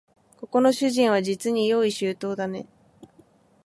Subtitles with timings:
[0.39, 2.65] ここの主人はじつに用意周到だね